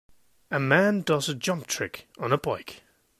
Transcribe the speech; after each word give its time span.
A 0.49 0.59
man 0.59 1.03
does 1.03 1.29
a 1.29 1.35
jump 1.35 1.67
trick 1.67 2.07
on 2.17 2.33
a 2.33 2.37
bike 2.39 2.81